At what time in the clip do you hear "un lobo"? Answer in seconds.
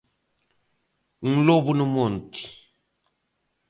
1.27-1.71